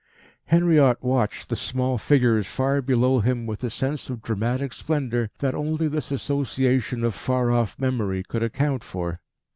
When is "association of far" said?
6.11-7.51